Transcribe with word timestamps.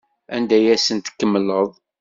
Anda 0.35 0.55
ay 0.57 0.67
asent-tkemmleḍ? 0.75 1.69